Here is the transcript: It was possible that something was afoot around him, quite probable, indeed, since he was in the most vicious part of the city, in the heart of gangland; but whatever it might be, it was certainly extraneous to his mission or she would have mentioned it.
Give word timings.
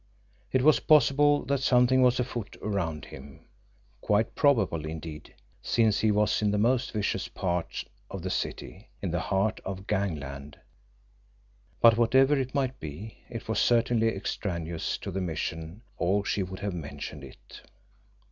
It 0.51 0.63
was 0.63 0.79
possible 0.79 1.45
that 1.45 1.59
something 1.61 2.01
was 2.01 2.19
afoot 2.19 2.57
around 2.63 3.05
him, 3.05 3.41
quite 4.01 4.33
probable, 4.33 4.83
indeed, 4.83 5.35
since 5.61 5.99
he 5.99 6.09
was 6.09 6.41
in 6.41 6.49
the 6.49 6.57
most 6.57 6.91
vicious 6.91 7.27
part 7.27 7.83
of 8.09 8.23
the 8.23 8.31
city, 8.31 8.89
in 8.99 9.11
the 9.11 9.19
heart 9.19 9.59
of 9.63 9.85
gangland; 9.85 10.57
but 11.81 11.97
whatever 11.99 12.35
it 12.35 12.55
might 12.55 12.79
be, 12.79 13.19
it 13.29 13.47
was 13.47 13.59
certainly 13.59 14.07
extraneous 14.07 14.97
to 14.97 15.11
his 15.11 15.21
mission 15.21 15.83
or 15.99 16.25
she 16.25 16.41
would 16.41 16.61
have 16.61 16.73
mentioned 16.73 17.23
it. 17.23 17.61